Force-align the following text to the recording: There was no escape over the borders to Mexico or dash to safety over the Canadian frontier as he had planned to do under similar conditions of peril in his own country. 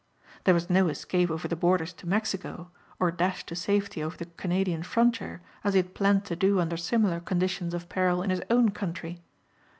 There 0.45 0.55
was 0.55 0.67
no 0.67 0.87
escape 0.87 1.29
over 1.29 1.47
the 1.47 1.55
borders 1.55 1.93
to 1.93 2.07
Mexico 2.07 2.71
or 2.99 3.11
dash 3.11 3.45
to 3.45 3.55
safety 3.55 4.01
over 4.01 4.17
the 4.17 4.25
Canadian 4.25 4.81
frontier 4.81 5.43
as 5.63 5.75
he 5.75 5.77
had 5.77 5.93
planned 5.93 6.25
to 6.25 6.35
do 6.35 6.59
under 6.59 6.75
similar 6.75 7.19
conditions 7.19 7.75
of 7.75 7.87
peril 7.87 8.23
in 8.23 8.31
his 8.31 8.41
own 8.49 8.69
country. 8.71 9.21